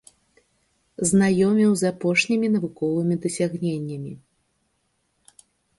[1.09, 4.19] Знаёміў з апошнімі навуковымі дасягненнямі.